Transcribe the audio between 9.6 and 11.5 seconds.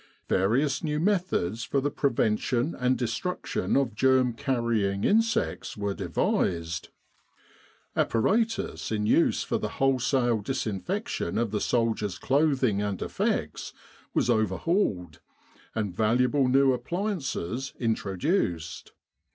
wholesale disinfec tion